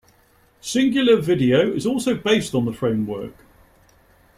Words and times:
Cingular 0.63 1.21
Video 1.21 1.71
is 1.71 1.85
also 1.85 2.15
based 2.17 2.55
on 2.55 2.65
the 2.65 2.73
framework. 2.73 3.33